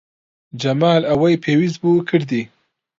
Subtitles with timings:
[0.61, 2.43] جەمال ئەوەی پێویست بوو کردی.